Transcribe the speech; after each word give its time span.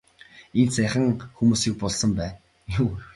Энд 0.59 0.71
саяхан 0.75 1.05
хүмүүсийг 1.35 1.75
булсан 1.81 2.11
байна. 2.19 2.33